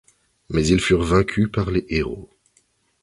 Mais 0.49 0.65
ils 0.65 0.79
furent 0.81 1.03
vaincus 1.03 1.47
par 1.51 1.69
les 1.69 1.85
héros. 1.89 2.27